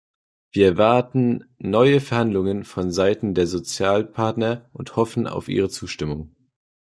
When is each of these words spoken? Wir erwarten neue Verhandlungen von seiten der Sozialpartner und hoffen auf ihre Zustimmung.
Wir 0.49 0.65
erwarten 0.65 1.43
neue 1.59 1.99
Verhandlungen 2.01 2.63
von 2.63 2.89
seiten 2.91 3.35
der 3.35 3.45
Sozialpartner 3.45 4.67
und 4.73 4.95
hoffen 4.95 5.27
auf 5.27 5.47
ihre 5.47 5.69
Zustimmung. 5.69 6.35